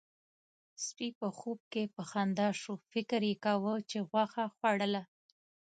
سپي 0.85 1.09
په 1.19 1.27
خوب 1.37 1.59
کې 1.71 1.83
په 1.95 2.01
خندا 2.11 2.49
شو، 2.61 2.73
فکر 2.91 3.21
يې 3.29 3.35
کاوه 3.45 3.73
چې 3.89 3.97
غوښه 4.09 4.43
خوړله. 4.55 5.03